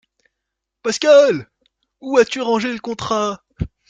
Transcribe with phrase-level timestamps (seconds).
[0.81, 1.47] Pascal,
[2.01, 3.43] où as-tu rangé le contrat?